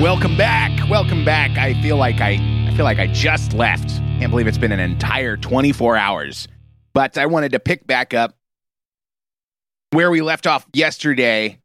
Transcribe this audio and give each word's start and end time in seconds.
Welcome 0.00 0.36
back. 0.36 0.88
Welcome 0.88 1.24
back. 1.24 1.58
I 1.58 1.74
feel 1.82 1.96
like 1.96 2.20
I 2.20 2.38
I 2.68 2.72
feel 2.76 2.84
like 2.84 3.00
I 3.00 3.08
just 3.08 3.52
left. 3.52 3.88
Can't 4.20 4.30
believe 4.30 4.46
it's 4.46 4.56
been 4.56 4.70
an 4.70 4.78
entire 4.78 5.36
24 5.36 5.96
hours. 5.96 6.46
But 6.94 7.18
I 7.18 7.26
wanted 7.26 7.50
to 7.50 7.58
pick 7.58 7.84
back 7.84 8.14
up 8.14 8.36
where 9.90 10.08
we 10.08 10.22
left 10.22 10.46
off 10.46 10.64
yesterday 10.72 11.58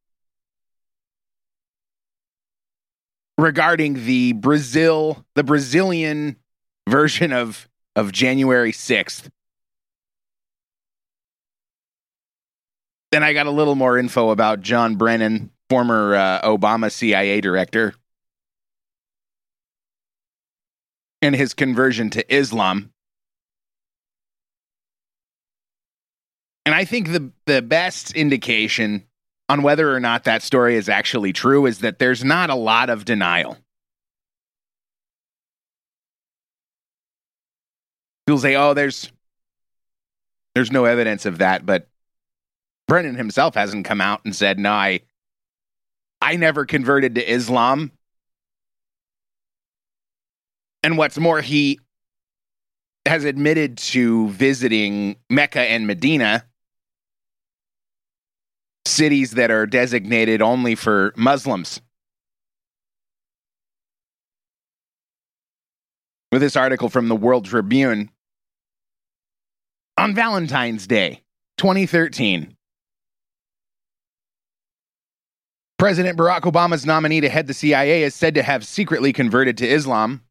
regarding 3.38 4.04
the 4.04 4.34
Brazil, 4.34 5.23
the 5.36 5.43
Brazilian 5.43 6.38
version 6.89 7.34
of 7.34 7.70
of 7.95 8.11
January 8.11 8.72
6th. 8.72 9.30
Then 13.11 13.22
I 13.22 13.34
got 13.34 13.45
a 13.45 13.52
little 13.52 13.75
more 13.75 14.00
info 14.00 14.31
about 14.31 14.61
John 14.61 14.95
Brennan, 14.95 15.52
former 15.70 16.16
uh, 16.16 16.41
Obama 16.41 16.91
CIA 16.91 17.39
director, 17.39 17.94
and 21.23 21.34
his 21.34 21.54
conversion 21.54 22.09
to 22.12 22.36
Islam. 22.36 22.91
And 26.66 26.76
I 26.76 26.86
think 26.86 27.12
the 27.12 27.31
the 27.45 27.62
best 27.62 28.14
indication 28.14 29.05
on 29.50 29.64
whether 29.64 29.94
or 29.94 30.00
not 30.00 30.26
that 30.26 30.44
story 30.44 30.76
is 30.76 30.90
actually 30.90 31.34
true 31.34 31.66
is 31.66 31.80
that 31.80 32.00
there's 32.00 32.23
not 32.23 32.50
a 32.50 32.55
lot 32.55 32.90
of 32.90 33.05
denial. 33.05 33.58
People 38.28 38.40
say, 38.40 38.55
"Oh, 38.55 38.73
there's 38.73 39.12
there's 40.55 40.72
no 40.72 40.86
evidence 40.86 41.25
of 41.25 41.38
that," 41.40 41.66
but 41.66 41.88
Brennan 42.88 43.16
himself 43.16 43.56
hasn't 43.56 43.86
come 43.86 44.02
out 44.02 44.23
and 44.25 44.36
said, 44.36 44.59
"No, 44.59 44.72
I 44.72 45.02
I 46.22 46.36
never 46.36 46.66
converted 46.66 47.16
to 47.16 47.31
Islam." 47.31 47.92
And 50.84 50.98
what's 50.98 51.17
more, 51.17 51.39
he 51.39 51.80
has 53.06 53.23
admitted 53.23 53.78
to 53.78 54.30
visiting 54.30 55.16
Mecca 55.30 55.62
and 55.62 55.88
Medina, 55.88 56.45
cities 58.86 59.31
that 59.31 59.50
are 59.50 59.66
designated 59.66 60.42
only 60.42 60.75
for 60.75 61.14
Muslims. 61.16 61.81
With 66.31 66.42
this 66.42 66.56
article 66.56 66.90
from 66.90 67.08
the 67.08 67.16
World 67.16 67.45
Tribune 67.45 68.09
on 69.97 70.16
Valentine's 70.16 70.88
Day, 70.88 71.22
2013. 71.58 72.58
President 75.78 76.18
Barack 76.18 76.42
Obama's 76.42 76.86
nominee 76.86 77.22
to 77.22 77.30
head 77.30 77.45
the 77.45 77.53
CIA 77.53 78.03
is 78.03 78.16
said 78.16 78.34
to 78.36 78.44
have 78.44 78.66
secretly 78.66 79.14
converted 79.14 79.58
to 79.58 79.68
Islam 79.68 80.22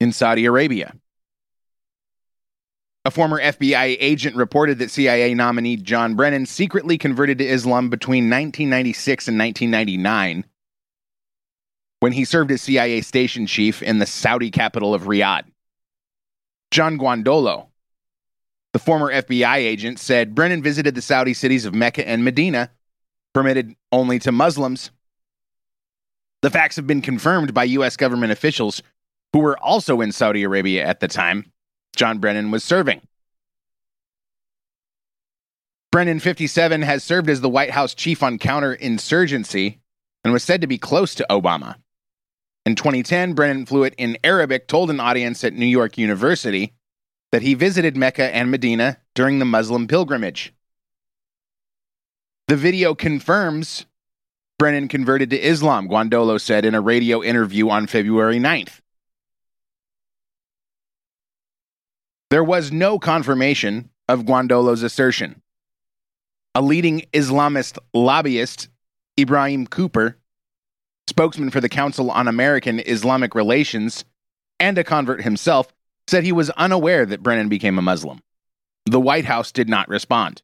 in 0.00 0.12
Saudi 0.12 0.46
Arabia. 0.46 0.94
A 3.04 3.10
former 3.10 3.40
FBI 3.40 3.96
agent 3.98 4.36
reported 4.36 4.78
that 4.78 4.90
CIA 4.90 5.32
nominee 5.34 5.76
John 5.76 6.16
Brennan 6.16 6.46
secretly 6.46 6.98
converted 6.98 7.38
to 7.38 7.46
Islam 7.46 7.88
between 7.88 8.24
1996 8.24 9.28
and 9.28 9.38
1999 9.38 10.44
when 12.00 12.12
he 12.12 12.24
served 12.24 12.50
as 12.50 12.62
CIA 12.62 13.02
station 13.02 13.46
chief 13.46 13.82
in 13.82 13.98
the 13.98 14.06
Saudi 14.06 14.50
capital 14.50 14.94
of 14.94 15.02
Riyadh. 15.02 15.44
John 16.70 16.98
Guandolo, 16.98 17.66
the 18.72 18.78
former 18.78 19.12
FBI 19.12 19.56
agent, 19.56 19.98
said 19.98 20.34
Brennan 20.34 20.62
visited 20.62 20.94
the 20.94 21.02
Saudi 21.02 21.34
cities 21.34 21.64
of 21.64 21.74
Mecca 21.74 22.06
and 22.06 22.24
Medina, 22.24 22.70
permitted 23.34 23.74
only 23.92 24.18
to 24.20 24.32
Muslims. 24.32 24.90
The 26.42 26.50
facts 26.50 26.76
have 26.76 26.86
been 26.86 27.02
confirmed 27.02 27.52
by 27.52 27.64
U.S. 27.64 27.96
government 27.96 28.32
officials 28.32 28.82
who 29.32 29.40
were 29.40 29.58
also 29.58 30.00
in 30.00 30.12
Saudi 30.12 30.42
Arabia 30.42 30.84
at 30.84 31.00
the 31.00 31.08
time 31.08 31.52
John 31.96 32.18
Brennan 32.18 32.50
was 32.50 32.64
serving. 32.64 33.00
Brennan, 35.92 36.20
57, 36.20 36.82
has 36.82 37.02
served 37.02 37.28
as 37.28 37.40
the 37.40 37.48
White 37.48 37.70
House 37.70 37.94
chief 37.94 38.22
on 38.22 38.38
counterinsurgency 38.38 39.78
and 40.22 40.32
was 40.32 40.44
said 40.44 40.60
to 40.60 40.68
be 40.68 40.78
close 40.78 41.16
to 41.16 41.26
Obama. 41.28 41.76
In 42.64 42.76
2010, 42.76 43.32
Brennan 43.32 43.66
fluent 43.66 43.94
in 43.98 44.16
Arabic 44.22 44.68
told 44.68 44.90
an 44.90 45.00
audience 45.00 45.42
at 45.42 45.54
New 45.54 45.66
York 45.66 45.98
University 45.98 46.74
that 47.32 47.42
he 47.42 47.54
visited 47.54 47.96
Mecca 47.96 48.34
and 48.34 48.50
Medina 48.50 48.98
during 49.14 49.38
the 49.38 49.44
Muslim 49.44 49.88
pilgrimage. 49.88 50.52
The 52.48 52.56
video 52.56 52.94
confirms 52.94 53.86
Brennan 54.58 54.88
converted 54.88 55.30
to 55.30 55.40
Islam, 55.40 55.88
Guandolo 55.88 56.40
said 56.40 56.64
in 56.64 56.74
a 56.74 56.80
radio 56.80 57.22
interview 57.22 57.68
on 57.70 57.86
February 57.86 58.38
9th. 58.38 58.79
There 62.30 62.44
was 62.44 62.70
no 62.70 63.00
confirmation 63.00 63.90
of 64.08 64.22
Guandolo's 64.22 64.84
assertion. 64.84 65.42
A 66.54 66.62
leading 66.62 67.02
Islamist 67.12 67.78
lobbyist, 67.92 68.68
Ibrahim 69.18 69.66
Hooper, 69.74 70.16
spokesman 71.08 71.50
for 71.50 71.60
the 71.60 71.68
Council 71.68 72.08
on 72.08 72.28
American 72.28 72.80
Islamic 72.86 73.34
Relations, 73.34 74.04
and 74.60 74.78
a 74.78 74.84
convert 74.84 75.22
himself, 75.22 75.72
said 76.06 76.22
he 76.22 76.30
was 76.30 76.50
unaware 76.50 77.04
that 77.04 77.22
Brennan 77.22 77.48
became 77.48 77.78
a 77.78 77.82
Muslim. 77.82 78.20
The 78.86 79.00
White 79.00 79.24
House 79.24 79.50
did 79.50 79.68
not 79.68 79.88
respond. 79.88 80.42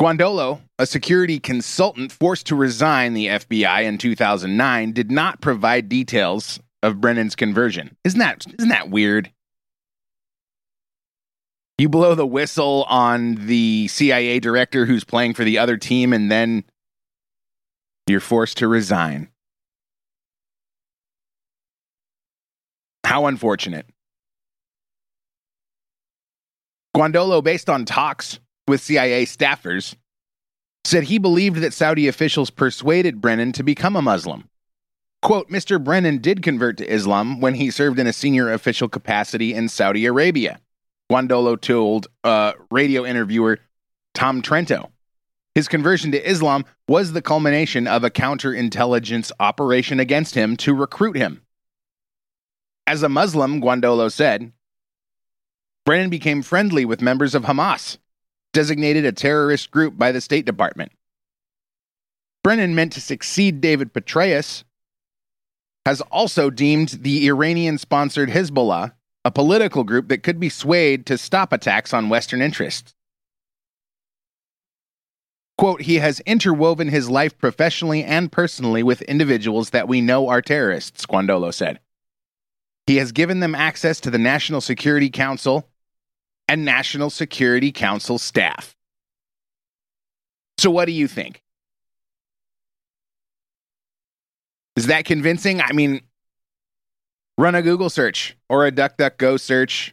Guandolo, 0.00 0.60
a 0.78 0.86
security 0.86 1.40
consultant 1.40 2.12
forced 2.12 2.46
to 2.46 2.54
resign 2.54 3.14
the 3.14 3.26
FBI 3.26 3.82
in 3.82 3.98
2009, 3.98 4.92
did 4.92 5.10
not 5.10 5.40
provide 5.40 5.88
details 5.88 6.60
of 6.82 7.00
Brennan's 7.00 7.36
conversion. 7.36 7.96
Isn't 8.04 8.20
that 8.20 8.46
isn't 8.58 8.68
that 8.70 8.90
weird? 8.90 9.30
You 11.78 11.88
blow 11.88 12.14
the 12.14 12.26
whistle 12.26 12.84
on 12.88 13.46
the 13.46 13.86
CIA 13.88 14.40
director 14.40 14.84
who's 14.84 15.04
playing 15.04 15.34
for 15.34 15.44
the 15.44 15.58
other 15.58 15.76
team 15.76 16.12
and 16.12 16.30
then 16.30 16.64
you're 18.08 18.20
forced 18.20 18.58
to 18.58 18.68
resign. 18.68 19.28
How 23.04 23.26
unfortunate. 23.26 23.86
Guandolo, 26.96 27.44
based 27.44 27.70
on 27.70 27.84
talks 27.84 28.40
with 28.66 28.82
CIA 28.82 29.24
staffers, 29.24 29.94
said 30.84 31.04
he 31.04 31.18
believed 31.18 31.58
that 31.58 31.72
Saudi 31.72 32.08
officials 32.08 32.50
persuaded 32.50 33.20
Brennan 33.20 33.52
to 33.52 33.62
become 33.62 33.94
a 33.94 34.02
Muslim. 34.02 34.48
Quote, 35.20 35.50
Mr. 35.50 35.82
Brennan 35.82 36.18
did 36.18 36.42
convert 36.42 36.76
to 36.78 36.92
Islam 36.92 37.40
when 37.40 37.54
he 37.54 37.70
served 37.70 37.98
in 37.98 38.06
a 38.06 38.12
senior 38.12 38.52
official 38.52 38.88
capacity 38.88 39.52
in 39.52 39.68
Saudi 39.68 40.06
Arabia. 40.06 40.60
Guandolo 41.10 41.60
told 41.60 42.06
uh, 42.22 42.52
radio 42.70 43.04
interviewer 43.04 43.58
Tom 44.14 44.42
Trento. 44.42 44.90
His 45.54 45.66
conversion 45.66 46.12
to 46.12 46.30
Islam 46.30 46.64
was 46.86 47.12
the 47.12 47.22
culmination 47.22 47.88
of 47.88 48.04
a 48.04 48.10
counterintelligence 48.10 49.32
operation 49.40 49.98
against 49.98 50.34
him 50.34 50.56
to 50.58 50.72
recruit 50.74 51.16
him. 51.16 51.42
As 52.86 53.02
a 53.02 53.08
Muslim, 53.08 53.60
Guandolo 53.60 54.10
said, 54.12 54.52
Brennan 55.84 56.10
became 56.10 56.42
friendly 56.42 56.84
with 56.84 57.02
members 57.02 57.34
of 57.34 57.44
Hamas, 57.44 57.98
designated 58.52 59.04
a 59.04 59.12
terrorist 59.12 59.70
group 59.70 59.98
by 59.98 60.12
the 60.12 60.20
State 60.20 60.44
Department. 60.46 60.92
Brennan 62.44 62.74
meant 62.74 62.92
to 62.92 63.00
succeed 63.00 63.60
David 63.60 63.92
Petraeus, 63.92 64.64
has 65.88 66.02
also 66.10 66.50
deemed 66.50 66.98
the 67.00 67.26
Iranian 67.28 67.78
sponsored 67.78 68.28
Hezbollah 68.28 68.92
a 69.24 69.30
political 69.30 69.84
group 69.84 70.08
that 70.08 70.22
could 70.22 70.38
be 70.38 70.50
swayed 70.50 71.06
to 71.06 71.16
stop 71.16 71.50
attacks 71.50 71.94
on 71.94 72.10
Western 72.10 72.42
interests. 72.42 72.94
Quote, 75.56 75.80
he 75.80 75.94
has 75.94 76.20
interwoven 76.20 76.88
his 76.88 77.08
life 77.08 77.38
professionally 77.38 78.04
and 78.04 78.30
personally 78.30 78.82
with 78.82 79.00
individuals 79.00 79.70
that 79.70 79.88
we 79.88 80.02
know 80.02 80.28
are 80.28 80.42
terrorists, 80.42 81.06
Guandolo 81.06 81.54
said. 81.54 81.80
He 82.86 82.96
has 82.96 83.10
given 83.10 83.40
them 83.40 83.54
access 83.54 83.98
to 84.00 84.10
the 84.10 84.18
National 84.18 84.60
Security 84.60 85.08
Council 85.08 85.70
and 86.48 86.66
National 86.66 87.08
Security 87.08 87.72
Council 87.72 88.18
staff. 88.18 88.76
So, 90.58 90.70
what 90.70 90.84
do 90.84 90.92
you 90.92 91.08
think? 91.08 91.42
Is 94.78 94.86
that 94.86 95.04
convincing? 95.04 95.60
I 95.60 95.72
mean, 95.72 96.02
run 97.36 97.56
a 97.56 97.62
Google 97.62 97.90
search 97.90 98.36
or 98.48 98.64
a 98.64 98.70
DuckDuckGo 98.70 99.40
search. 99.40 99.92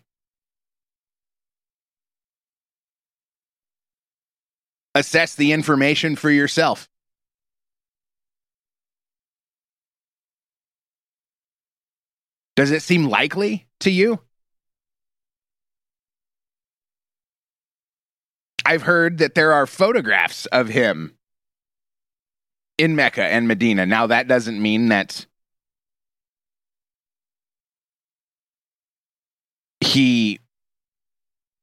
Assess 4.93 5.33
the 5.33 5.53
information 5.53 6.15
for 6.15 6.29
yourself. 6.29 6.87
Does 12.55 12.69
it 12.69 12.83
seem 12.83 13.05
likely 13.05 13.65
to 13.79 13.89
you? 13.89 14.19
I've 18.63 18.83
heard 18.83 19.17
that 19.17 19.33
there 19.33 19.51
are 19.51 19.65
photographs 19.65 20.45
of 20.45 20.67
him 20.67 21.14
in 22.77 22.95
Mecca 22.95 23.23
and 23.23 23.47
Medina. 23.47 23.85
Now, 23.85 24.07
that 24.07 24.27
doesn't 24.27 24.61
mean 24.61 24.89
that 24.89 25.25
he 29.81 30.39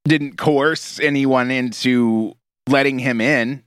didn't 0.05 0.37
coerce 0.37 0.99
anyone 1.01 1.51
into 1.51 2.35
letting 2.69 2.99
him 2.99 3.21
in. 3.21 3.63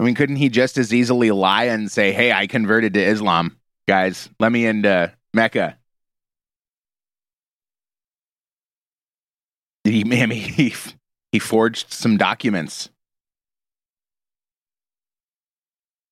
I 0.00 0.04
mean, 0.04 0.14
couldn't 0.14 0.36
he 0.36 0.48
just 0.48 0.78
as 0.78 0.94
easily 0.94 1.30
lie 1.30 1.64
and 1.64 1.90
say, 1.90 2.12
"Hey, 2.12 2.32
I 2.32 2.46
converted 2.46 2.94
to 2.94 3.02
Islam, 3.02 3.56
guys. 3.86 4.28
Let 4.38 4.52
me 4.52 4.64
into 4.66 5.12
Mecca." 5.34 5.78
He, 9.84 10.02
he, 10.02 10.74
he 11.32 11.38
forged 11.38 11.92
some 11.92 12.16
documents. 12.16 12.90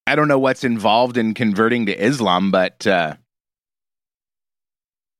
I 0.06 0.14
don't 0.14 0.28
know 0.28 0.38
what's 0.38 0.62
involved 0.62 1.16
in 1.16 1.34
converting 1.34 1.86
to 1.86 1.92
Islam, 1.92 2.50
but 2.50 2.86
uh, 2.86 3.16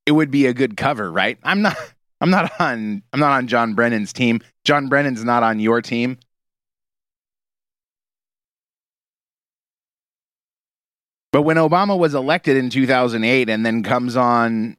it 0.06 0.12
would 0.12 0.30
be 0.30 0.46
a 0.46 0.54
good 0.54 0.76
cover, 0.76 1.10
right? 1.10 1.38
I'm 1.42 1.62
not. 1.62 1.76
I'm 2.18 2.30
not 2.30 2.58
on. 2.58 3.02
I'm 3.12 3.20
not 3.20 3.32
on 3.32 3.46
John 3.46 3.74
Brennan's 3.74 4.10
team. 4.10 4.40
John 4.64 4.88
Brennan's 4.88 5.22
not 5.22 5.42
on 5.42 5.60
your 5.60 5.82
team. 5.82 6.16
But 11.30 11.42
when 11.42 11.58
Obama 11.58 11.98
was 11.98 12.14
elected 12.14 12.56
in 12.56 12.70
2008 12.70 13.50
and 13.50 13.66
then 13.66 13.82
comes 13.82 14.16
on 14.16 14.78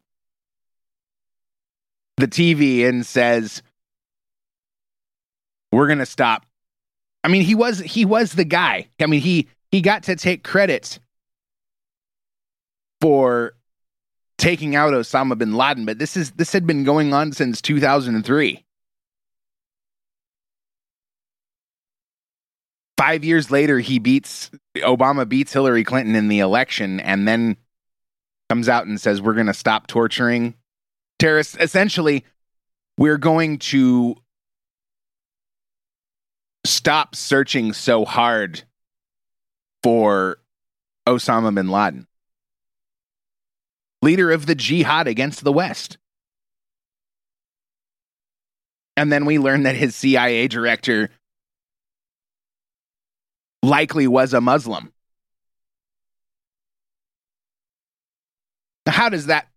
the 2.15 2.27
TV 2.27 2.87
and 2.89 3.05
says, 3.05 3.61
"We're 5.71 5.85
going 5.85 5.99
to 5.99 6.07
stop." 6.07 6.47
I 7.23 7.27
mean, 7.27 7.43
he 7.43 7.53
was 7.53 7.77
he 7.77 8.03
was 8.03 8.31
the 8.31 8.45
guy. 8.45 8.89
I 8.99 9.05
mean, 9.05 9.21
he 9.21 9.47
he 9.71 9.81
got 9.81 10.03
to 10.03 10.15
take 10.15 10.43
credit 10.43 10.99
for 13.01 13.53
taking 14.37 14.75
out 14.75 14.93
Osama 14.93 15.37
bin 15.37 15.55
Laden, 15.55 15.85
but 15.85 15.99
this 15.99 16.15
is 16.15 16.31
this 16.31 16.53
had 16.53 16.65
been 16.65 16.83
going 16.83 17.13
on 17.13 17.31
since 17.31 17.61
2003. 17.61 18.63
Five 22.97 23.23
years 23.23 23.51
later, 23.51 23.79
he 23.79 23.99
beats 23.99 24.49
Obama 24.77 25.27
beats 25.27 25.53
Hillary 25.53 25.83
Clinton 25.83 26.15
in 26.15 26.27
the 26.27 26.39
election, 26.39 26.99
and 26.99 27.27
then 27.27 27.57
comes 28.49 28.69
out 28.69 28.87
and 28.87 28.99
says, 28.99 29.21
"We're 29.21 29.33
going 29.33 29.47
to 29.47 29.53
stop 29.53 29.87
torturing 29.87 30.55
terrorists." 31.19 31.57
Essentially, 31.59 32.25
we're 32.97 33.17
going 33.17 33.59
to 33.59 34.15
stop 36.65 37.15
searching 37.15 37.71
so 37.73 38.03
hard 38.03 38.63
for 39.83 40.37
Osama 41.07 41.53
bin 41.53 41.69
Laden, 41.69 42.07
leader 44.01 44.31
of 44.31 44.45
the 44.45 44.55
jihad 44.55 45.07
against 45.07 45.43
the 45.43 45.51
West. 45.51 45.97
And 48.95 49.11
then 49.11 49.25
we 49.25 49.37
learn 49.37 49.63
that 49.63 49.75
his 49.75 49.95
CIA 49.95 50.47
director 50.47 51.09
likely 53.61 54.07
was 54.07 54.33
a 54.33 54.41
Muslim. 54.41 54.91
How 58.87 59.09
does 59.09 59.27
that 59.27 59.47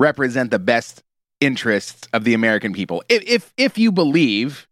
represent 0.00 0.50
the 0.50 0.58
best 0.58 1.02
interests 1.40 2.08
of 2.12 2.24
the 2.24 2.34
American 2.34 2.72
people? 2.72 3.02
If 3.08 3.22
if, 3.26 3.52
if 3.56 3.78
you 3.78 3.92
believe 3.92 4.66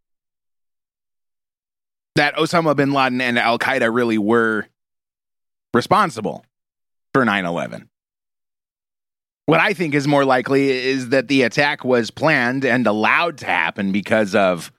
that 2.15 2.35
Osama 2.37 2.77
bin 2.77 2.93
Laden 2.93 3.21
and 3.21 3.39
Al 3.39 3.59
Qaeda 3.59 3.93
really 3.93 4.19
were 4.19 4.67
responsible 5.73 6.45
for 7.13 7.25
9 7.25 7.45
11. 7.45 7.89
What 9.47 9.61
I 9.61 9.75
think 9.75 9.95
is 9.95 10.09
more 10.09 10.25
likely 10.25 10.71
is 10.71 11.11
that 11.11 11.29
the 11.29 11.43
attack 11.43 11.85
was 11.85 12.11
planned 12.11 12.65
and 12.65 12.87
allowed 12.87 13.39
to 13.39 13.47
happen 13.47 13.93
because 13.93 14.35
of 14.35 14.73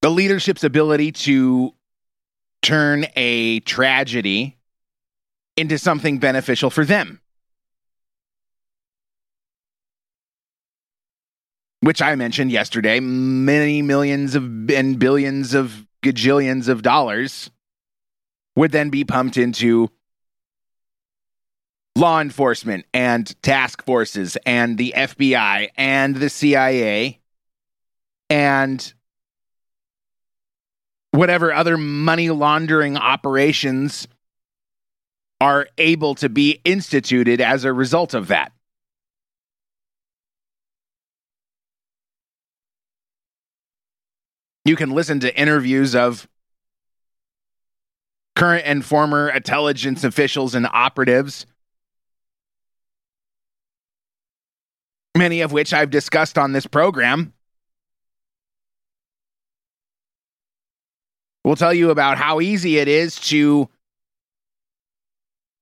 the 0.00 0.10
leadership's 0.10 0.64
ability 0.64 1.12
to 1.12 1.74
turn 2.62 3.06
a 3.14 3.60
tragedy 3.60 4.56
into 5.56 5.78
something 5.78 6.18
beneficial 6.18 6.70
for 6.70 6.84
them. 6.84 7.20
Which 11.84 12.00
I 12.00 12.14
mentioned 12.14 12.50
yesterday, 12.50 12.98
many 12.98 13.82
millions 13.82 14.34
of 14.34 14.70
and 14.70 14.98
billions 14.98 15.52
of 15.52 15.86
gajillions 16.02 16.68
of 16.68 16.80
dollars 16.80 17.50
would 18.56 18.72
then 18.72 18.88
be 18.88 19.04
pumped 19.04 19.36
into 19.36 19.90
law 21.96 22.20
enforcement 22.20 22.86
and 22.94 23.40
task 23.42 23.84
forces 23.84 24.38
and 24.46 24.78
the 24.78 24.94
FBI 24.96 25.68
and 25.76 26.16
the 26.16 26.30
CIA 26.30 27.20
and 28.30 28.94
whatever 31.10 31.52
other 31.52 31.76
money 31.76 32.30
laundering 32.30 32.96
operations 32.96 34.08
are 35.40 35.68
able 35.76 36.14
to 36.14 36.30
be 36.30 36.60
instituted 36.64 37.42
as 37.42 37.64
a 37.64 37.72
result 37.72 38.14
of 38.14 38.28
that. 38.28 38.52
You 44.64 44.76
can 44.76 44.90
listen 44.90 45.20
to 45.20 45.38
interviews 45.38 45.94
of 45.94 46.26
current 48.34 48.66
and 48.66 48.84
former 48.84 49.28
intelligence 49.28 50.04
officials 50.04 50.54
and 50.54 50.66
operatives, 50.66 51.46
many 55.16 55.42
of 55.42 55.52
which 55.52 55.72
I've 55.74 55.90
discussed 55.90 56.38
on 56.38 56.52
this 56.52 56.66
program. 56.66 57.32
We'll 61.44 61.56
tell 61.56 61.74
you 61.74 61.90
about 61.90 62.16
how 62.16 62.40
easy 62.40 62.78
it 62.78 62.88
is 62.88 63.16
to 63.16 63.68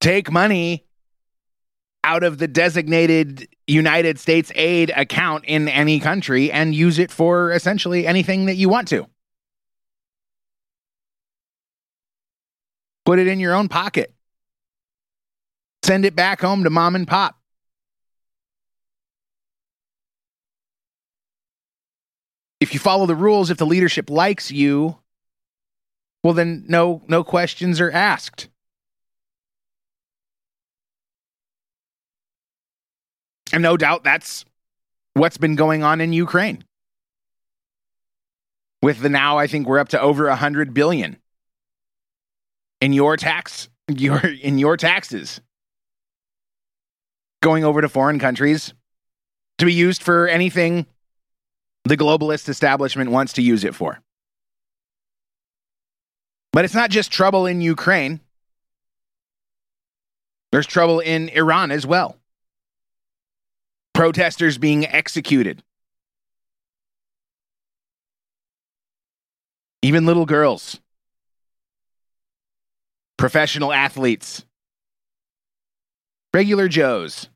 take 0.01 0.31
money 0.31 0.85
out 2.05 2.23
of 2.25 2.39
the 2.39 2.49
designated 2.49 3.49
United 3.67 4.19
States 4.19 4.51
aid 4.55 4.91
account 4.97 5.45
in 5.47 5.69
any 5.69 6.01
country 6.01 6.51
and 6.51 6.75
use 6.75 6.99
it 6.99 7.11
for 7.11 7.53
essentially 7.53 8.07
anything 8.07 8.47
that 8.47 8.57
you 8.57 8.69
want 8.69 8.89
to. 8.89 9.07
Put 13.05 13.19
it 13.19 13.27
in 13.27 13.41
your 13.41 13.55
own 13.55 13.69
pocket. 13.69 14.15
Send 15.83 16.05
it 16.05 16.15
back 16.15 16.41
home 16.41 16.65
to 16.65 16.71
mom 16.71 16.95
and 16.95 17.07
pop. 17.07 17.37
If 22.61 22.73
you 22.73 22.79
follow 22.79 23.07
the 23.07 23.17
rules, 23.17 23.51
if 23.51 23.59
the 23.59 23.67
leadership 23.67 24.09
likes 24.09 24.53
you, 24.53 24.99
well 26.23 26.35
then 26.35 26.65
no 26.69 27.03
no 27.09 27.25
questions 27.25 27.81
are 27.81 27.91
asked. 27.91 28.49
And 33.53 33.63
no 33.63 33.77
doubt 33.77 34.03
that's 34.03 34.45
what's 35.15 35.37
been 35.37 35.55
going 35.55 35.83
on 35.83 36.01
in 36.01 36.13
Ukraine. 36.13 36.65
With 38.81 39.01
the 39.01 39.11
now, 39.11 39.39
I 39.39 39.47
think 39.47 39.69
we're 39.69 39.79
up 39.79 39.91
to 39.91 40.01
over 40.01 40.27
a 40.27 40.37
hundred 40.37 40.75
billion 40.75 41.19
in 42.81 42.93
your 42.93 43.17
tax, 43.17 43.69
your 43.89 44.19
in 44.19 44.59
your 44.59 44.77
taxes, 44.77 45.41
going 47.43 47.63
over 47.63 47.81
to 47.81 47.89
foreign 47.89 48.19
countries 48.19 48.75
to 49.59 49.67
be 49.67 49.73
used 49.73 50.03
for 50.03 50.27
anything 50.27 50.87
the 51.85 51.97
globalist 51.97 52.49
establishment 52.49 53.11
wants 53.11 53.35
to 53.35 53.43
use 53.43 53.65
it 53.65 53.75
for. 53.75 54.01
But 56.53 56.65
it's 56.65 56.75
not 56.75 56.91
just 56.91 57.13
trouble 57.13 57.47
in 57.47 57.61
Ukraine. 57.61 58.21
There's 60.51 60.67
trouble 60.67 61.01
in 61.01 61.29
Iran 61.31 61.71
as 61.71 61.87
well 61.87 62.19
protesters 63.93 64.59
being 64.59 64.87
executed. 64.87 65.63
Even 69.83 70.07
little 70.07 70.27
girls, 70.27 70.81
professional 73.17 73.73
athletes, 73.73 74.45
regular 76.33 76.69
Joes, 76.69 77.29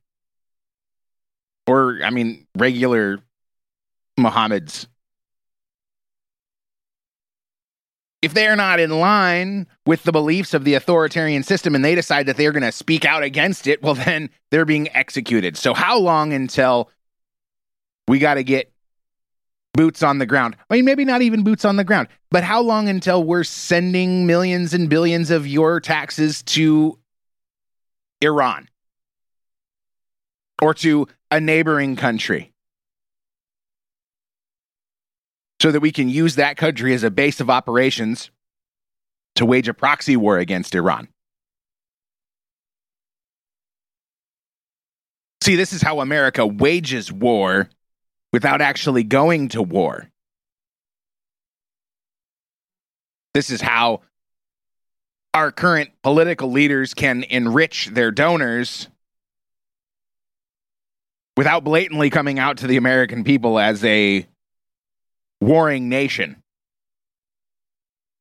or, 1.67 2.01
I 2.05 2.11
mean, 2.11 2.47
regular 2.57 3.19
Mohammeds. 4.19 4.87
If 8.27 8.35
they're 8.35 8.57
not 8.57 8.81
in 8.81 8.91
line 8.91 9.69
with 9.87 10.03
the 10.03 10.11
beliefs 10.11 10.53
of 10.53 10.65
the 10.65 10.75
authoritarian 10.75 11.45
system 11.45 11.77
and 11.77 11.85
they 11.85 11.95
decide 11.95 12.27
that 12.27 12.37
they're 12.37 12.51
going 12.51 12.65
to 12.65 12.73
speak 12.73 13.05
out 13.05 13.23
against 13.23 13.69
it, 13.69 13.81
well, 13.83 13.95
then 13.95 14.31
they're 14.51 14.65
being 14.65 14.89
executed. 14.95 15.57
So, 15.57 15.75
how 15.75 15.97
long 15.97 16.33
until 16.33 16.91
we 18.09 18.19
got 18.19 18.35
to 18.35 18.43
get 18.43 18.73
boots 19.75 20.03
on 20.03 20.19
the 20.19 20.27
ground. 20.27 20.57
I 20.69 20.75
mean, 20.75 20.85
maybe 20.85 21.05
not 21.05 21.23
even 21.23 21.45
boots 21.45 21.65
on 21.65 21.77
the 21.77 21.85
ground, 21.85 22.09
but 22.31 22.43
how 22.43 22.63
long 22.63 22.89
until 22.89 23.23
we're 23.23 23.45
sending 23.45 24.27
millions 24.27 24.75
and 24.75 24.89
billions 24.89 25.31
of 25.31 25.47
your 25.47 25.81
taxes 25.81 26.43
to 26.45 26.99
Iran 28.23 28.69
or 30.61 30.75
to 30.75 31.07
a 31.31 31.41
neighboring 31.41 31.95
country? 31.95 32.55
So 35.67 35.73
that 35.73 35.81
we 35.81 35.91
can 35.91 36.09
use 36.09 36.37
that 36.37 36.57
country 36.57 36.95
as 36.95 37.03
a 37.03 37.11
base 37.11 37.41
of 37.41 37.51
operations 37.51 38.31
to 39.35 39.45
wage 39.45 39.67
a 39.67 39.75
proxy 39.75 40.17
war 40.17 40.39
against 40.39 40.77
Iran. 40.77 41.09
See, 45.43 45.57
this 45.57 45.73
is 45.73 45.83
how 45.83 45.99
America 45.99 46.47
wages 46.47 47.11
war 47.11 47.69
without 48.33 48.61
actually 48.61 49.03
going 49.03 49.49
to 49.49 49.61
war. 49.61 50.09
This 53.35 53.51
is 53.51 53.61
how 53.61 54.03
our 55.35 55.51
current 55.51 55.91
political 56.01 56.53
leaders 56.53 56.95
can 56.95 57.25
enrich 57.25 57.89
their 57.89 58.13
donors 58.13 58.87
without 61.37 61.65
blatantly 61.65 62.09
coming 62.09 62.39
out 62.39 62.59
to 62.59 62.69
the 62.69 62.77
American 62.77 63.25
people 63.25 63.59
as 63.59 63.85
a 63.85 64.29
warring 65.41 65.89
nation 65.89 66.43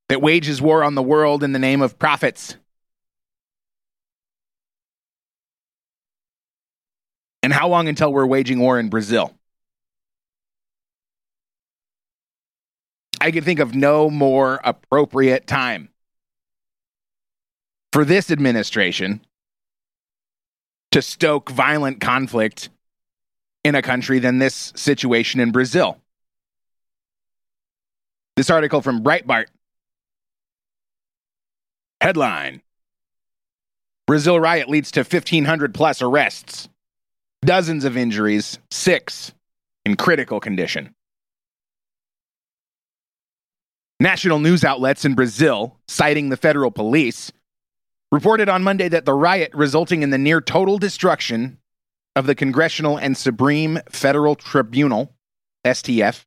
that 0.10 0.22
wages 0.22 0.62
war 0.62 0.84
on 0.84 0.96
the 0.96 1.04
world 1.04 1.44
in 1.44 1.52
the 1.52 1.60
name 1.60 1.82
of 1.82 1.98
profits. 1.98 2.58
And 7.42 7.54
how 7.54 7.68
long 7.68 7.88
until 7.88 8.12
we're 8.12 8.26
waging 8.26 8.60
war 8.60 8.80
in 8.80 8.90
Brazil? 8.90 9.34
I 13.22 13.32
can 13.32 13.44
think 13.44 13.60
of 13.60 13.74
no 13.74 14.10
more 14.10 14.60
appropriate 14.64 15.48
time 15.48 15.90
for 17.92 18.06
this 18.06 18.30
administration 18.30 19.22
to 20.92 21.02
stoke 21.02 21.50
violent 21.50 22.00
conflict 22.00 22.70
in 23.64 23.74
a 23.74 23.82
country 23.82 24.20
than 24.20 24.38
this 24.38 24.72
situation 24.76 25.40
in 25.40 25.52
Brazil. 25.52 25.98
This 28.36 28.50
article 28.50 28.82
from 28.82 29.02
Breitbart. 29.02 29.46
Headline 32.02 32.62
Brazil 34.08 34.40
riot 34.40 34.70
leads 34.70 34.92
to 34.92 35.00
1,500 35.00 35.74
plus 35.74 36.02
arrests, 36.02 36.70
dozens 37.44 37.86
of 37.86 37.98
injuries, 37.98 38.60
six 38.70 39.34
in 39.86 39.96
critical 39.96 40.40
condition. 40.40 40.94
National 44.00 44.40
news 44.40 44.64
outlets 44.64 45.06
in 45.06 45.16
Brazil, 45.16 45.80
citing 45.88 46.30
the 46.30 46.38
federal 46.38 46.70
police, 46.70 47.32
reported 48.12 48.50
on 48.50 48.62
Monday 48.62 48.90
that 48.90 49.06
the 49.06 49.14
riot 49.14 49.52
resulting 49.54 50.04
in 50.04 50.10
the 50.10 50.18
near 50.18 50.42
total 50.42 50.78
destruction 50.78 51.58
of 52.16 52.28
the 52.28 52.36
Congressional 52.36 52.98
and 52.98 53.18
Supreme 53.18 53.80
Federal 53.90 54.36
Tribunal, 54.36 55.14
STF, 55.66 56.26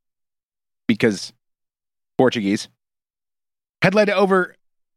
because 0.88 1.32
Portuguese, 2.18 2.68
had 3.80 3.94
led 3.94 4.06
to 4.06 4.14
over 4.14 4.56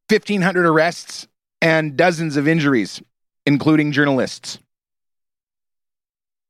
1,500 0.09 0.65
arrests 0.65 1.27
and 1.61 1.95
dozens 1.95 2.35
of 2.35 2.47
injuries, 2.47 3.01
including 3.45 3.91
journalists. 3.91 4.59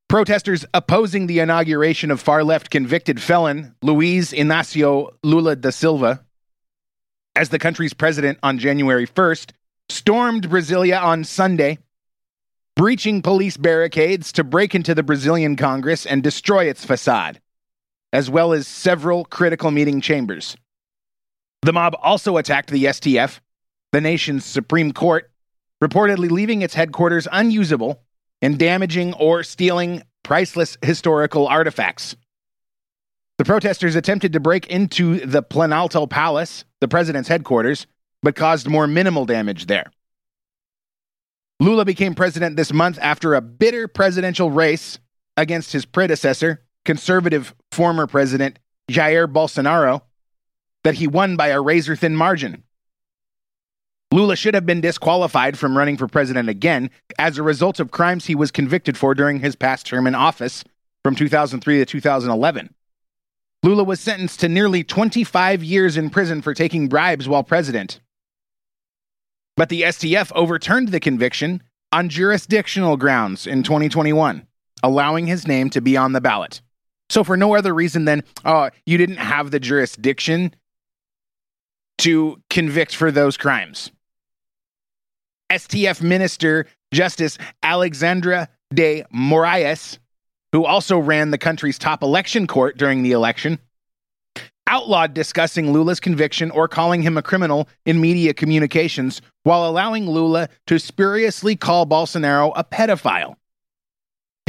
Protesters 0.10 0.66
opposing 0.74 1.28
the 1.28 1.40
inauguration 1.40 2.12
of 2.12 2.20
far 2.20 2.44
left 2.44 2.70
convicted 2.70 3.22
felon 3.22 3.76
Luiz 3.82 4.32
Inacio 4.32 5.12
Lula 5.24 5.56
da 5.56 5.70
Silva 5.70 6.26
as 7.36 7.50
the 7.50 7.60
country's 7.60 7.94
president 7.94 8.38
on 8.44 8.58
January 8.58 9.08
1st 9.08 9.52
stormed 9.90 10.50
Brasilia 10.50 11.02
on 11.02 11.24
Sunday, 11.24 11.78
breaching 12.76 13.22
police 13.22 13.58
barricades 13.58 14.32
to 14.34 14.44
break 14.44 14.76
into 14.76 14.96
the 14.96 15.04
Brazilian 15.04 15.56
Congress 15.56 16.06
and 16.06 16.24
destroy 16.24 16.66
its 16.66 16.84
facade, 16.84 17.40
as 18.14 18.30
well 18.30 18.54
as 18.54 18.68
several 18.68 19.26
critical 19.26 19.72
meeting 19.72 20.02
chambers. 20.02 20.56
The 21.62 21.74
mob 21.74 21.96
also 22.02 22.38
attacked 22.38 22.72
the 22.72 22.86
STF, 22.86 23.40
the 23.92 24.02
nation's 24.02 24.46
Supreme 24.46 24.92
Court, 24.92 25.32
reportedly 25.84 26.30
leaving 26.30 26.62
its 26.62 26.74
headquarters 26.74 27.28
unusable 27.32 28.02
and 28.42 28.58
damaging 28.58 29.14
or 29.14 29.44
stealing 29.44 30.04
priceless 30.24 30.78
historical 30.82 31.48
artifacts. 31.48 32.16
The 33.38 33.46
protesters 33.46 33.96
attempted 33.96 34.34
to 34.34 34.40
break 34.40 34.68
into 34.68 35.26
the 35.26 35.42
Planalto 35.42 36.10
Palace, 36.10 36.64
the 36.80 36.88
president's 36.88 37.30
headquarters, 37.30 37.88
but 38.22 38.36
caused 38.36 38.68
more 38.68 38.88
minimal 38.88 39.26
damage 39.26 39.66
there. 39.66 39.92
Lula 41.60 41.86
became 41.86 42.16
president 42.16 42.56
this 42.56 42.74
month 42.74 42.98
after 43.02 43.36
a 43.36 43.42
bitter 43.42 43.88
presidential 43.88 44.52
race 44.52 45.00
against 45.38 45.72
his 45.72 45.86
predecessor, 45.86 46.64
conservative 46.86 47.56
former 47.72 48.08
president 48.08 48.60
Jair 48.90 49.32
Bolsonaro, 49.32 50.02
that 50.84 50.96
he 50.96 51.08
won 51.08 51.36
by 51.36 51.48
a 51.48 51.62
razor 51.62 51.96
thin 51.96 52.16
margin. 52.16 52.64
Lula 54.12 54.36
should 54.36 54.56
have 54.56 54.66
been 54.66 54.82
disqualified 54.82 55.58
from 55.58 55.78
running 55.78 55.96
for 55.96 56.08
president 56.08 56.50
again 56.50 56.90
as 57.18 57.38
a 57.38 57.44
result 57.44 57.80
of 57.80 57.92
crimes 57.92 58.26
he 58.26 58.36
was 58.36 58.52
convicted 58.52 58.98
for 58.98 59.16
during 59.16 59.40
his 59.40 59.56
past 59.56 59.86
term 59.86 60.06
in 60.06 60.16
office 60.16 60.66
from 61.04 61.16
2003 61.16 61.78
to 61.78 61.86
2011. 61.86 62.74
Lula 63.64 63.84
was 63.84 64.00
sentenced 64.00 64.40
to 64.42 64.50
nearly 64.50 64.84
25 64.84 65.64
years 65.64 65.96
in 65.96 66.10
prison 66.10 66.42
for 66.42 66.54
taking 66.54 66.90
bribes 66.90 67.30
while 67.30 67.44
president. 67.44 68.02
But 69.56 69.70
the 69.70 69.84
STF 69.84 70.32
overturned 70.34 70.90
the 70.90 71.00
conviction 71.00 71.62
on 71.92 72.10
jurisdictional 72.10 72.98
grounds 72.98 73.46
in 73.46 73.64
2021, 73.64 74.48
allowing 74.82 75.28
his 75.28 75.48
name 75.48 75.70
to 75.70 75.82
be 75.82 75.96
on 75.96 76.14
the 76.14 76.22
ballot. 76.22 76.62
So, 77.12 77.26
for 77.26 77.36
no 77.36 77.56
other 77.56 77.74
reason 77.74 78.06
than, 78.06 78.24
oh, 78.46 78.70
you 78.86 78.98
didn't 78.98 79.18
have 79.18 79.52
the 79.52 79.60
jurisdiction 79.60 80.56
to 81.98 82.42
convict 82.50 82.96
for 82.96 83.12
those 83.12 83.36
crimes. 83.36 83.92
STF 85.52 86.02
Minister 86.02 86.68
Justice 86.94 87.38
Alexandre 87.64 88.48
de 88.74 89.04
Moraes, 89.14 89.98
who 90.54 90.64
also 90.64 90.98
ran 90.98 91.32
the 91.32 91.38
country's 91.38 91.78
top 91.78 92.02
election 92.02 92.48
court 92.48 92.78
during 92.78 93.04
the 93.04 93.12
election, 93.12 93.60
outlawed 94.68 95.14
discussing 95.14 95.74
Lula's 95.74 96.00
conviction 96.00 96.50
or 96.52 96.70
calling 96.70 97.02
him 97.02 97.18
a 97.18 97.22
criminal 97.22 97.68
in 97.86 98.00
media 98.00 98.34
communications 98.34 99.22
while 99.44 99.70
allowing 99.70 100.10
Lula 100.10 100.48
to 100.68 100.80
spuriously 100.80 101.58
call 101.58 101.86
Bolsonaro 101.86 102.54
a 102.56 102.64
pedophile. 102.64 103.36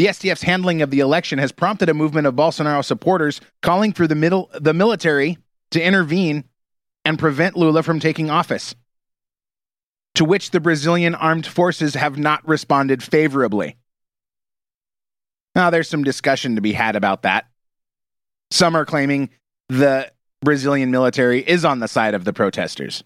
The 0.02 0.09
STF's 0.09 0.42
handling 0.42 0.82
of 0.82 0.90
the 0.90 0.99
election 0.99 1.38
has 1.38 1.52
prompted 1.52 1.88
a 1.88 1.94
movement 1.94 2.26
of 2.26 2.35
Bolsonaro 2.35 2.85
supporters 2.85 3.40
calling 3.62 3.92
for 3.92 4.09
the, 4.09 4.16
middle, 4.16 4.50
the 4.52 4.75
military 4.75 5.38
to 5.71 5.80
intervene 5.80 6.42
and 7.04 7.21
prevent 7.21 7.56
Lula 7.56 7.85
from 7.85 8.00
taking 8.00 8.28
office 8.28 8.75
to 10.16 10.25
which 10.25 10.50
the 10.50 10.59
Brazilian 10.59 11.14
armed 11.14 11.47
forces 11.47 11.94
have 11.94 12.18
not 12.18 12.44
responded 12.49 13.00
favorably. 13.00 13.76
Now, 15.54 15.71
there's 15.71 15.88
some 15.88 16.02
discussion 16.02 16.56
to 16.56 16.61
be 16.61 16.73
had 16.73 16.97
about 16.97 17.23
that. 17.23 17.47
Some 18.50 18.75
are 18.75 18.85
claiming 18.85 19.30
the 19.68 20.11
Brazilian 20.40 20.90
military 20.90 21.49
is 21.49 21.64
on 21.64 21.78
the 21.78 21.87
side 21.87 22.14
of 22.14 22.25
the 22.25 22.32
protesters. 22.32 23.04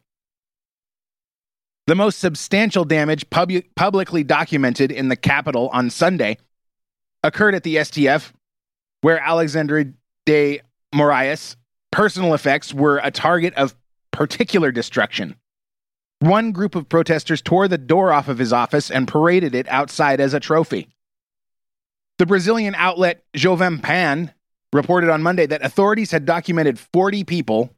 The 1.89 1.95
most 1.95 2.21
substantial 2.21 2.87
damage 2.87 3.29
pub- 3.29 3.53
publicly 3.75 4.25
documented 4.25 4.91
in 4.91 5.11
the 5.11 5.17
capital 5.17 5.69
on 5.75 5.91
Sunday 5.91 6.39
occurred 7.27 7.55
at 7.55 7.65
the 7.65 7.77
STF, 7.77 8.33
where 9.01 9.19
Alexandre 9.19 9.93
de 10.25 10.61
Moraes' 10.95 11.57
personal 11.91 12.35
effects 12.35 12.73
were 12.73 13.01
a 13.03 13.11
target 13.11 13.53
of 13.55 13.75
particular 14.13 14.71
destruction. 14.71 15.37
One 16.21 16.53
group 16.53 16.75
of 16.75 16.89
protesters 16.89 17.43
tore 17.43 17.69
the 17.69 17.79
door 17.79 18.13
off 18.13 18.29
of 18.29 18.39
his 18.39 18.53
office 18.53 18.91
and 18.91 19.09
paraded 19.09 19.55
it 19.55 19.69
outside 19.69 20.21
as 20.21 20.33
a 20.33 20.41
trophy. 20.41 20.89
The 22.19 22.27
Brazilian 22.27 22.75
outlet 22.77 23.25
Jovem 23.37 23.83
Pan 23.83 24.33
reported 24.73 25.11
on 25.11 25.23
Monday 25.23 25.47
that 25.47 25.65
authorities 25.65 26.13
had 26.13 26.25
documented 26.25 26.79
40 26.79 27.25
people 27.25 27.71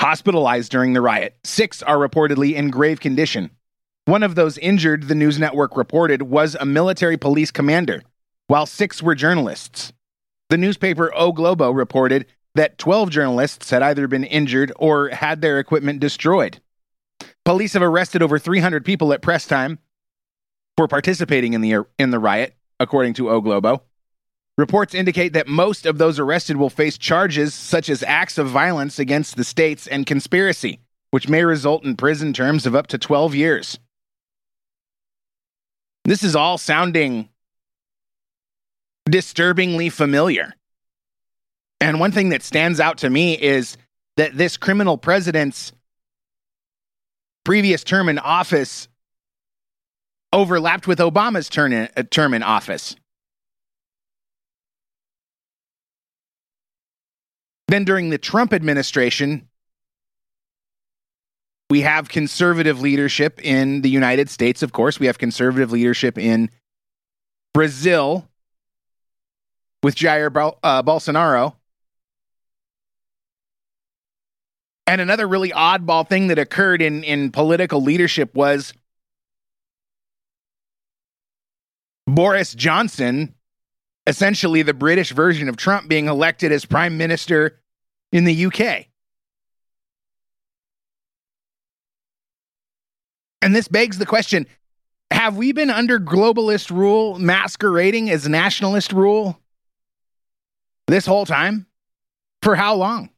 hospitalized 0.00 0.70
during 0.70 0.94
the 0.94 1.00
riot. 1.00 1.36
Six 1.44 1.82
are 1.82 1.96
reportedly 1.96 2.54
in 2.54 2.70
grave 2.70 3.00
condition. 3.00 3.50
One 4.06 4.22
of 4.22 4.34
those 4.34 4.56
injured, 4.58 5.08
the 5.08 5.14
news 5.14 5.38
network 5.38 5.76
reported, 5.76 6.22
was 6.22 6.56
a 6.58 6.64
military 6.64 7.16
police 7.16 7.50
commander, 7.50 8.02
while 8.46 8.66
six 8.66 9.02
were 9.02 9.14
journalists. 9.14 9.92
The 10.50 10.58
newspaper 10.58 11.12
O 11.14 11.32
Globo 11.32 11.70
reported 11.70 12.26
that 12.54 12.78
12 12.78 13.10
journalists 13.10 13.70
had 13.70 13.82
either 13.82 14.06
been 14.06 14.24
injured 14.24 14.72
or 14.76 15.08
had 15.08 15.40
their 15.40 15.58
equipment 15.58 16.00
destroyed. 16.00 16.60
Police 17.44 17.72
have 17.72 17.82
arrested 17.82 18.22
over 18.22 18.38
300 18.38 18.84
people 18.84 19.12
at 19.12 19.22
press 19.22 19.46
time 19.46 19.78
for 20.76 20.86
participating 20.86 21.54
in 21.54 21.60
the 21.60 21.84
in 21.98 22.10
the 22.10 22.18
riot, 22.18 22.54
according 22.78 23.14
to 23.14 23.30
O 23.30 23.40
Globo. 23.40 23.82
Reports 24.58 24.94
indicate 24.94 25.32
that 25.32 25.48
most 25.48 25.86
of 25.86 25.96
those 25.96 26.18
arrested 26.18 26.56
will 26.56 26.70
face 26.70 26.98
charges 26.98 27.54
such 27.54 27.88
as 27.88 28.02
acts 28.02 28.36
of 28.36 28.48
violence 28.48 28.98
against 28.98 29.36
the 29.36 29.44
states 29.44 29.86
and 29.86 30.04
conspiracy, 30.04 30.78
which 31.10 31.28
may 31.28 31.42
result 31.42 31.84
in 31.84 31.96
prison 31.96 32.32
terms 32.34 32.66
of 32.66 32.74
up 32.74 32.86
to 32.88 32.98
12 32.98 33.34
years. 33.34 33.78
This 36.04 36.22
is 36.22 36.36
all 36.36 36.58
sounding 36.58 37.28
disturbingly 39.06 39.88
familiar. 39.88 40.54
And 41.80 41.98
one 41.98 42.12
thing 42.12 42.28
that 42.28 42.42
stands 42.42 42.78
out 42.80 42.98
to 42.98 43.10
me 43.10 43.34
is 43.34 43.76
that 44.16 44.36
this 44.36 44.56
criminal 44.56 44.96
president's 44.96 45.72
previous 47.44 47.82
term 47.82 48.08
in 48.08 48.18
office 48.18 48.88
overlapped 50.32 50.86
with 50.86 50.98
Obama's 50.98 51.48
term 51.48 51.72
in, 51.72 51.88
uh, 51.96 52.02
term 52.10 52.34
in 52.34 52.42
office. 52.42 52.96
Then 57.68 57.84
during 57.84 58.10
the 58.10 58.18
Trump 58.18 58.52
administration, 58.52 59.48
we 61.70 61.80
have 61.80 62.08
conservative 62.08 62.80
leadership 62.80 63.42
in 63.42 63.80
the 63.80 63.88
United 63.88 64.28
States, 64.28 64.62
of 64.62 64.72
course. 64.72 65.00
We 65.00 65.06
have 65.06 65.16
conservative 65.16 65.72
leadership 65.72 66.18
in 66.18 66.50
Brazil 67.54 68.28
with 69.82 69.94
Jair 69.94 70.32
Bol- 70.32 70.58
uh, 70.62 70.82
Bolsonaro. 70.82 71.54
And 74.86 75.00
another 75.00 75.26
really 75.26 75.50
oddball 75.50 76.06
thing 76.06 76.28
that 76.28 76.38
occurred 76.38 76.82
in, 76.82 77.04
in 77.04 77.30
political 77.30 77.80
leadership 77.82 78.34
was 78.34 78.72
Boris 82.06 82.54
Johnson, 82.54 83.34
essentially 84.06 84.62
the 84.62 84.74
British 84.74 85.12
version 85.12 85.48
of 85.48 85.56
Trump, 85.56 85.88
being 85.88 86.08
elected 86.08 86.52
as 86.52 86.64
prime 86.64 86.98
minister 86.98 87.60
in 88.10 88.24
the 88.24 88.46
UK. 88.46 88.86
And 93.40 93.54
this 93.54 93.68
begs 93.68 93.98
the 93.98 94.06
question 94.06 94.46
have 95.10 95.36
we 95.36 95.52
been 95.52 95.70
under 95.70 96.00
globalist 96.00 96.70
rule 96.70 97.18
masquerading 97.18 98.08
as 98.10 98.28
nationalist 98.28 98.92
rule 98.92 99.38
this 100.92 101.06
whole 101.06 101.24
time? 101.24 101.66
For 102.42 102.54
how 102.54 102.74
long? 102.74 103.08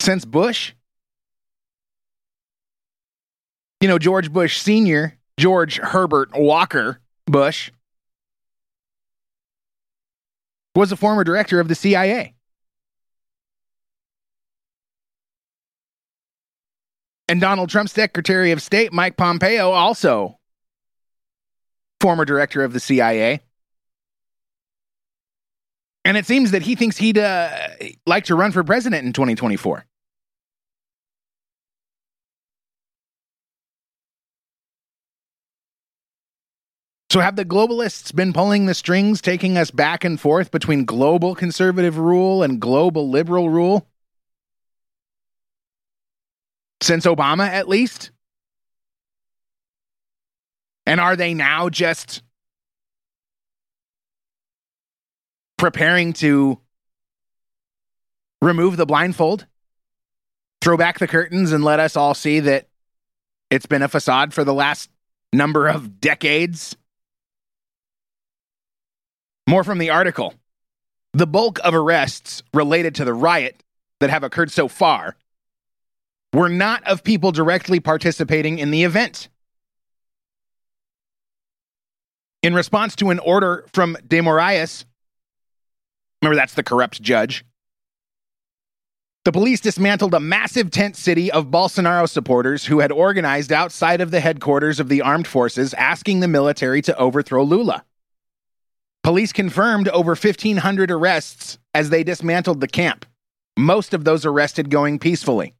Since 0.00 0.24
Bush? 0.24 0.74
You 3.80 3.88
know, 3.88 3.98
George 3.98 4.32
Bush 4.32 4.60
Sr., 4.60 5.18
George 5.38 5.78
Herbert 5.78 6.30
Walker 6.34 7.00
Bush, 7.26 7.72
was 10.76 10.92
a 10.92 10.96
former 10.96 11.24
director 11.24 11.58
of 11.58 11.66
the 11.66 11.74
CIA. 11.74 12.34
And 17.28 17.40
Donald 17.40 17.70
Trump's 17.70 17.92
Secretary 17.92 18.52
of 18.52 18.62
State, 18.62 18.92
Mike 18.92 19.16
Pompeo, 19.16 19.70
also 19.70 20.38
former 22.00 22.24
director 22.24 22.62
of 22.62 22.72
the 22.72 22.80
CIA. 22.80 23.42
And 26.04 26.16
it 26.16 26.26
seems 26.26 26.52
that 26.52 26.62
he 26.62 26.74
thinks 26.74 26.96
he'd 26.96 27.18
uh, 27.18 27.50
like 28.06 28.24
to 28.24 28.34
run 28.34 28.52
for 28.52 28.64
president 28.64 29.06
in 29.06 29.12
2024. 29.12 29.84
So, 37.10 37.20
have 37.20 37.36
the 37.36 37.44
globalists 37.44 38.14
been 38.14 38.34
pulling 38.34 38.66
the 38.66 38.74
strings, 38.74 39.22
taking 39.22 39.56
us 39.56 39.70
back 39.70 40.04
and 40.04 40.20
forth 40.20 40.50
between 40.50 40.84
global 40.84 41.34
conservative 41.34 41.96
rule 41.96 42.42
and 42.42 42.60
global 42.60 43.08
liberal 43.08 43.48
rule? 43.48 43.88
Since 46.82 47.06
Obama, 47.06 47.48
at 47.48 47.66
least? 47.66 48.10
And 50.84 51.00
are 51.00 51.16
they 51.16 51.32
now 51.32 51.70
just 51.70 52.22
preparing 55.58 56.14
to 56.14 56.58
remove 58.40 58.76
the 58.76 58.86
blindfold, 58.86 59.46
throw 60.62 60.76
back 60.76 60.98
the 60.98 61.08
curtains, 61.08 61.52
and 61.52 61.62
let 61.62 61.80
us 61.80 61.96
all 61.96 62.14
see 62.14 62.40
that 62.40 62.68
it's 63.50 63.66
been 63.66 63.82
a 63.82 63.88
facade 63.88 64.32
for 64.32 64.44
the 64.44 64.54
last 64.54 64.88
number 65.32 65.68
of 65.68 66.00
decades? 66.00 66.76
More 69.46 69.64
from 69.64 69.78
the 69.78 69.90
article. 69.90 70.34
The 71.12 71.26
bulk 71.26 71.58
of 71.64 71.74
arrests 71.74 72.42
related 72.54 72.94
to 72.96 73.04
the 73.04 73.14
riot 73.14 73.62
that 74.00 74.10
have 74.10 74.22
occurred 74.22 74.52
so 74.52 74.68
far 74.68 75.16
were 76.32 76.48
not 76.48 76.86
of 76.86 77.02
people 77.02 77.32
directly 77.32 77.80
participating 77.80 78.58
in 78.58 78.70
the 78.70 78.84
event. 78.84 79.28
In 82.42 82.54
response 82.54 82.94
to 82.96 83.10
an 83.10 83.18
order 83.18 83.64
from 83.72 83.96
De 84.06 84.20
remember 86.22 86.36
that's 86.36 86.54
the 86.54 86.62
corrupt 86.62 87.00
judge, 87.02 87.44
the 89.24 89.32
police 89.32 89.60
dismantled 89.60 90.14
a 90.14 90.20
massive 90.20 90.70
tent 90.70 90.96
city 90.96 91.30
of 91.30 91.48
Bolsonaro 91.48 92.08
supporters 92.08 92.64
who 92.64 92.78
had 92.78 92.90
organized 92.90 93.52
outside 93.52 94.00
of 94.00 94.10
the 94.10 94.20
headquarters 94.20 94.80
of 94.80 94.88
the 94.88 95.02
armed 95.02 95.26
forces 95.26 95.74
asking 95.74 96.20
the 96.20 96.28
military 96.28 96.80
to 96.82 96.96
overthrow 96.96 97.42
Lula. 97.42 97.84
Police 99.02 99.32
confirmed 99.32 99.88
over 99.88 100.12
1,500 100.12 100.90
arrests 100.90 101.58
as 101.74 101.90
they 101.90 102.02
dismantled 102.02 102.60
the 102.60 102.68
camp, 102.68 103.04
most 103.58 103.92
of 103.92 104.04
those 104.04 104.24
arrested 104.24 104.70
going 104.70 104.98
peacefully. 104.98 105.54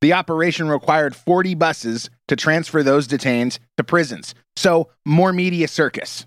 The 0.00 0.14
operation 0.14 0.68
required 0.68 1.14
40 1.14 1.54
buses 1.54 2.10
to 2.28 2.36
transfer 2.36 2.82
those 2.82 3.06
detained 3.06 3.58
to 3.76 3.84
prisons. 3.84 4.34
So, 4.56 4.88
more 5.04 5.32
media 5.32 5.68
circus. 5.68 6.26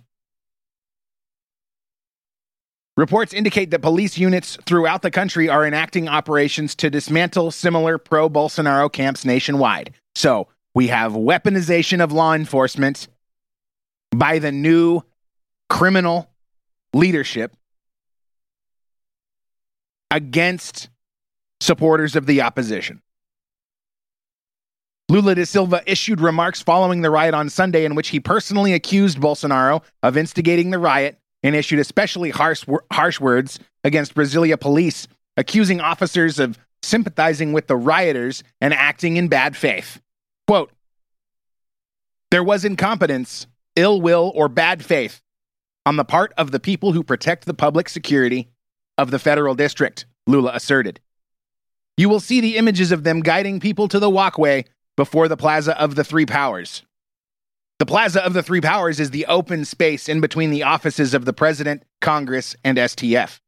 Reports 2.95 3.33
indicate 3.33 3.71
that 3.71 3.79
police 3.79 4.19
units 4.19 4.57
throughout 4.65 5.01
the 5.01 5.09
country 5.09 5.49
are 5.49 5.65
enacting 5.65 6.07
operations 6.07 6.75
to 6.75 6.91
dismantle 6.91 7.49
similar 7.49 7.97
pro 7.97 8.29
Bolsonaro 8.29 8.91
camps 8.91 9.25
nationwide. 9.25 9.93
So, 10.13 10.47
we 10.75 10.87
have 10.87 11.13
weaponization 11.13 12.03
of 12.03 12.11
law 12.11 12.33
enforcement 12.33 13.07
by 14.11 14.39
the 14.39 14.51
new 14.51 15.01
criminal 15.69 16.29
leadership 16.93 17.55
against 20.11 20.89
supporters 21.61 22.15
of 22.15 22.27
the 22.27 22.41
opposition. 22.41 23.01
Lula 25.09 25.35
da 25.35 25.45
Silva 25.45 25.81
issued 25.85 26.21
remarks 26.21 26.61
following 26.61 27.01
the 27.01 27.09
riot 27.09 27.33
on 27.33 27.49
Sunday 27.49 27.85
in 27.85 27.95
which 27.95 28.09
he 28.09 28.19
personally 28.19 28.73
accused 28.73 29.19
Bolsonaro 29.19 29.83
of 30.03 30.15
instigating 30.15 30.69
the 30.69 30.79
riot 30.79 31.19
and 31.43 31.55
issued 31.55 31.79
especially 31.79 32.29
harsh, 32.29 32.65
harsh 32.91 33.19
words 33.19 33.59
against 33.83 34.15
Brasilia 34.15 34.59
police, 34.59 35.07
accusing 35.37 35.81
officers 35.81 36.39
of 36.39 36.57
sympathizing 36.81 37.53
with 37.53 37.67
the 37.67 37.75
rioters 37.75 38.43
and 38.61 38.73
acting 38.73 39.17
in 39.17 39.27
bad 39.27 39.55
faith. 39.55 40.01
Quote, 40.47 40.71
there 42.31 42.43
was 42.43 42.65
incompetence, 42.65 43.45
ill 43.75 44.01
will, 44.01 44.31
or 44.35 44.49
bad 44.49 44.83
faith 44.83 45.21
on 45.85 45.97
the 45.97 46.05
part 46.05 46.33
of 46.37 46.51
the 46.51 46.59
people 46.59 46.93
who 46.93 47.03
protect 47.03 47.45
the 47.45 47.53
public 47.53 47.89
security 47.89 48.49
of 48.97 49.11
the 49.11 49.19
federal 49.19 49.55
district, 49.55 50.05
Lula 50.27 50.51
asserted. 50.53 50.99
You 51.97 52.09
will 52.09 52.19
see 52.19 52.41
the 52.41 52.57
images 52.57 52.91
of 52.91 53.03
them 53.03 53.19
guiding 53.19 53.59
people 53.59 53.87
to 53.89 53.99
the 53.99 54.09
walkway 54.09 54.65
before 54.95 55.27
the 55.27 55.37
Plaza 55.37 55.79
of 55.79 55.95
the 55.95 56.03
Three 56.03 56.25
Powers. 56.25 56.83
The 57.83 57.87
Plaza 57.87 58.23
of 58.23 58.31
the 58.31 58.41
Three 58.41 58.61
Powers 58.61 59.01
is 59.01 59.11
the 59.11 59.25
open 59.25 59.65
space 59.65 60.07
in 60.07 60.21
between 60.21 60.51
the 60.51 60.63
offices 60.63 61.13
of 61.13 61.25
the 61.25 61.33
President, 61.33 61.83
Congress, 61.99 62.55
and 62.63 62.77
STF. 62.77 63.41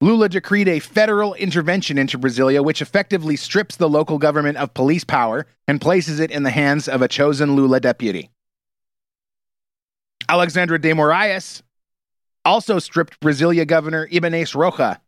Lula 0.00 0.30
decreed 0.30 0.68
a 0.68 0.78
federal 0.78 1.34
intervention 1.34 1.98
into 1.98 2.18
Brasilia, 2.18 2.64
which 2.64 2.80
effectively 2.80 3.36
strips 3.36 3.76
the 3.76 3.90
local 3.90 4.16
government 4.16 4.56
of 4.56 4.72
police 4.72 5.04
power 5.04 5.46
and 5.68 5.82
places 5.82 6.18
it 6.18 6.30
in 6.30 6.44
the 6.44 6.50
hands 6.50 6.88
of 6.88 7.02
a 7.02 7.08
chosen 7.08 7.54
Lula 7.54 7.78
deputy. 7.78 8.30
Alexandre 10.30 10.78
de 10.78 10.92
Moraes 10.92 11.60
also 12.42 12.78
stripped 12.78 13.20
Brasilia 13.20 13.66
Governor 13.66 14.08
Ibaneis 14.08 14.54
Rocha 14.54 14.98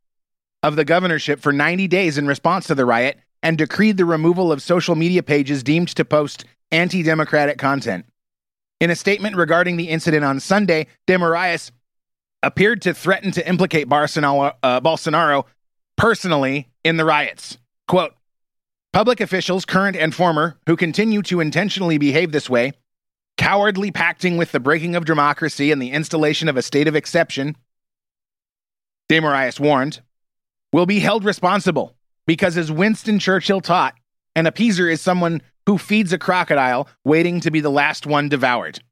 of 0.63 0.77
the 0.77 0.85
governorship 0.85 1.41
for 1.41 1.55
90 1.55 1.89
days 1.89 2.19
in 2.19 2.27
response 2.27 2.67
to 2.67 2.75
the 2.75 2.85
riot 2.85 3.19
and 3.43 3.57
decreed 3.57 3.97
the 3.97 4.05
removal 4.05 4.53
of 4.53 4.61
social 4.61 4.97
media 4.97 5.23
pages 5.23 5.63
deemed 5.63 5.89
to 5.97 6.05
post 6.05 6.45
anti 6.71 7.03
democratic 7.03 7.57
content. 7.57 8.05
In 8.81 8.91
a 8.91 8.97
statement 8.97 9.37
regarding 9.37 9.77
the 9.77 9.89
incident 9.89 10.25
on 10.25 10.41
Sunday, 10.41 10.87
de 11.07 11.59
appeared 12.43 12.83
to 12.83 12.95
threaten 12.95 13.33
to 13.33 13.49
implicate 13.49 13.89
Bolsonaro, 13.89 14.55
uh, 14.63 14.81
Bolsonaro 14.81 15.45
personally 15.97 16.69
in 16.85 16.97
the 16.97 17.05
riots. 17.05 17.59
Quote 17.89 18.15
Public 18.93 19.21
officials, 19.21 19.65
current 19.65 19.97
and 19.97 20.15
former, 20.15 20.57
who 20.67 20.77
continue 20.77 21.23
to 21.23 21.41
intentionally 21.41 21.99
behave 21.99 22.31
this 22.31 22.49
way 22.49 22.73
cowardly 23.39 23.91
pacting 23.91 24.37
with 24.37 24.53
the 24.53 24.61
breaking 24.61 24.95
of 24.95 25.07
democracy 25.07 25.73
and 25.73 25.81
the 25.81 25.93
installation 25.93 26.49
of 26.49 26.57
a 26.59 26.63
state 26.63 26.89
of 26.89 26.97
exception, 26.97 27.57
Demarias 29.09 29.59
warned, 29.59 30.03
will 30.73 30.85
be 30.85 30.99
held 30.99 31.25
responsible 31.25 31.95
because, 32.27 32.59
as 32.59 32.71
Winston 32.71 33.19
Churchill 33.19 33.63
taught, 33.63 33.95
an 34.37 34.45
appeaser 34.45 34.91
is 34.93 35.01
someone 35.01 35.41
who 35.69 35.77
feeds 35.77 36.15
a 36.15 36.19
crocodile 36.19 36.89
waiting 37.05 37.41
to 37.41 37.51
be 37.51 37.61
the 37.61 37.71
last 37.71 38.07
one 38.07 38.31
devoured. 38.31 38.83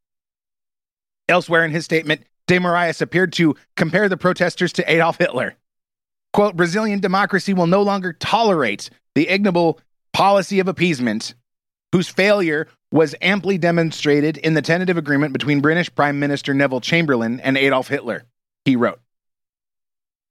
Elsewhere 1.27 1.65
in 1.65 1.71
his 1.71 1.87
statement, 1.87 2.21
De 2.47 2.59
Marias 2.59 3.01
appeared 3.01 3.33
to 3.33 3.57
compare 3.79 4.11
the 4.11 4.19
protesters 4.19 4.75
to 4.75 4.93
Adolf 4.93 5.17
Hitler. 5.17 5.55
Quote, 6.35 6.55
Brazilian 6.55 7.01
democracy 7.01 7.55
will 7.55 7.67
no 7.67 7.81
longer 7.81 8.12
tolerate 8.12 8.91
the 9.15 9.27
ignoble 9.27 9.81
policy 10.12 10.61
of 10.61 10.69
appeasement, 10.69 11.35
whose 11.93 12.11
failure 12.11 12.69
was 12.93 13.15
amply 13.23 13.57
demonstrated 13.57 14.37
in 14.37 14.53
the 14.53 14.61
tentative 14.61 14.99
agreement 14.99 15.33
between 15.33 15.62
British 15.62 15.93
Prime 15.95 16.19
Minister 16.19 16.53
Neville 16.53 16.83
Chamberlain 16.83 17.41
and 17.41 17.57
Adolf 17.57 17.89
Hitler, 17.89 18.25
he 18.67 18.77
wrote. 18.77 19.01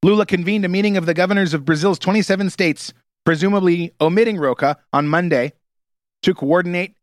Lula 0.03 0.27
convened 0.27 0.63
a 0.63 0.69
meeting 0.69 0.95
of 0.95 1.07
the 1.07 1.15
governors 1.15 1.55
of 1.55 1.65
Brazil's 1.65 1.97
27 1.97 2.51
states, 2.51 2.93
presumably 3.25 3.95
omitting 3.99 4.37
Rocha, 4.37 4.77
on 4.93 5.07
Monday 5.07 5.51
to 6.25 6.33
coordinate 6.33 6.95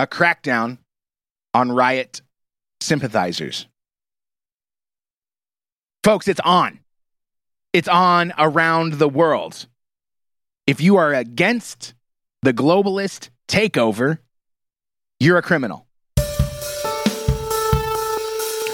a 0.00 0.06
crackdown 0.06 0.78
on 1.54 1.70
riot 1.70 2.22
sympathizers. 2.80 3.68
Folks, 6.02 6.26
it's 6.26 6.40
on. 6.40 6.80
It's 7.72 7.86
on 7.86 8.32
around 8.36 8.94
the 8.94 9.08
world. 9.08 9.68
If 10.66 10.80
you 10.80 10.96
are 10.96 11.14
against 11.14 11.94
the 12.42 12.52
globalist 12.52 13.30
takeover, 13.46 14.18
you're 15.20 15.38
a 15.38 15.42
criminal. 15.42 15.86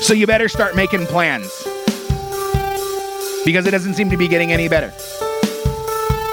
So 0.00 0.14
you 0.14 0.26
better 0.26 0.48
start 0.48 0.74
making 0.74 1.04
plans 1.06 1.50
because 3.44 3.66
it 3.66 3.70
doesn't 3.70 3.94
seem 3.94 4.08
to 4.08 4.16
be 4.16 4.28
getting 4.28 4.50
any 4.50 4.68
better. 4.68 4.88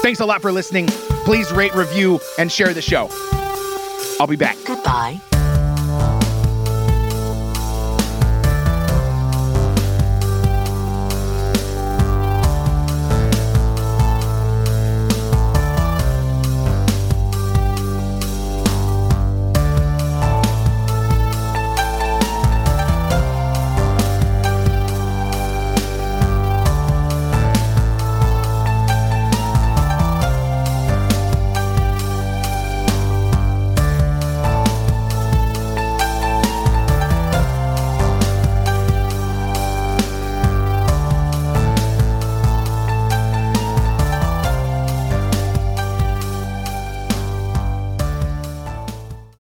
Thanks 0.01 0.21
a 0.21 0.25
lot 0.25 0.41
for 0.41 0.53
listening. 0.53 0.87
Please 1.27 1.51
rate, 1.51 1.75
review, 1.75 2.21
and 2.39 2.49
share 2.49 2.73
the 2.73 2.81
show. 2.81 3.09
I'll 4.17 4.27
be 4.27 4.37
back. 4.37 4.55
Goodbye. 4.65 5.19